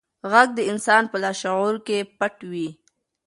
غږ 0.31 0.49
د 0.57 0.59
انسان 0.71 1.03
په 1.11 1.17
لاشعور 1.23 1.75
کې 1.87 1.97
پټ 2.19 2.35
وي. 2.51 2.67